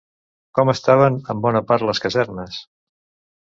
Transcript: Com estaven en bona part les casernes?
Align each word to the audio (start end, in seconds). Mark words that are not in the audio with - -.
Com 0.59 0.71
estaven 0.71 1.19
en 1.33 1.43
bona 1.43 1.61
part 1.73 1.87
les 1.91 2.03
casernes? 2.07 2.59